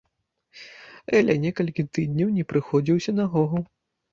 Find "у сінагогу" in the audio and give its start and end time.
3.03-3.57